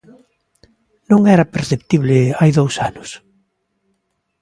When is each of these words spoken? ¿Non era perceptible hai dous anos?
¿Non 1.11 1.21
era 1.35 1.51
perceptible 1.55 2.17
hai 2.39 2.51
dous 2.59 2.75
anos? 2.89 3.09